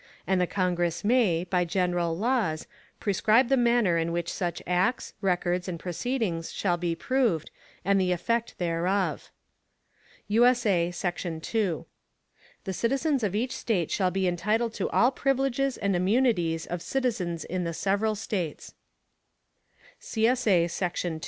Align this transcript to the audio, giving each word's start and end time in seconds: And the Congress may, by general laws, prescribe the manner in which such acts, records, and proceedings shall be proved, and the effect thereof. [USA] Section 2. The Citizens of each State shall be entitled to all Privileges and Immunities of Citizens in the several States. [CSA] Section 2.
And 0.25 0.41
the 0.41 0.47
Congress 0.47 1.03
may, 1.03 1.43
by 1.43 1.63
general 1.63 2.17
laws, 2.17 2.65
prescribe 2.99 3.49
the 3.49 3.55
manner 3.55 3.99
in 3.99 4.11
which 4.11 4.33
such 4.33 4.59
acts, 4.65 5.13
records, 5.21 5.67
and 5.67 5.79
proceedings 5.79 6.51
shall 6.51 6.75
be 6.75 6.95
proved, 6.95 7.51
and 7.85 8.01
the 8.01 8.11
effect 8.11 8.57
thereof. 8.57 9.29
[USA] 10.27 10.89
Section 10.89 11.39
2. 11.39 11.85
The 12.63 12.73
Citizens 12.73 13.21
of 13.21 13.35
each 13.35 13.55
State 13.55 13.91
shall 13.91 14.09
be 14.09 14.27
entitled 14.27 14.73
to 14.73 14.89
all 14.89 15.11
Privileges 15.11 15.77
and 15.77 15.95
Immunities 15.95 16.65
of 16.65 16.81
Citizens 16.81 17.43
in 17.43 17.63
the 17.63 17.71
several 17.71 18.15
States. 18.15 18.73
[CSA] 20.01 20.67
Section 20.71 21.19
2. 21.19 21.19